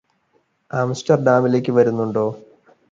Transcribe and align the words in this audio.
ആംസ്റ്റർഡാമിലേക്ക് 0.71 1.71
വരുന്നുണ്ടോ 1.71 2.27